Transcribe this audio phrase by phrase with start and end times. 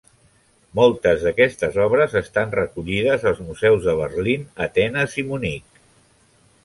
[0.77, 5.83] Moltes d'aquestes obres estan recollides als museus de Berlín, Atenes i Munic.